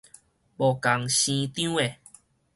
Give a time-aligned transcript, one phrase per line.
[0.03, 0.17] 無仝生
[1.47, 1.97] 張的